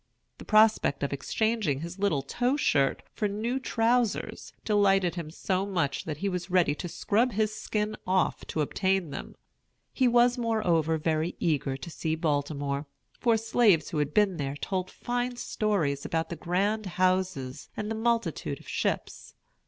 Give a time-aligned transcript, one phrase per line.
[0.39, 6.05] The prospect of exchanging his little tow shirt for new trousers delighted him so much
[6.05, 9.35] that he was ready to scrub his skin off to obtain them.
[9.93, 12.87] He was, moreover, very eager to see Baltimore;
[13.19, 17.93] for slaves who had been there told fine stories about the grand houses and the
[17.93, 19.35] multitude of ships.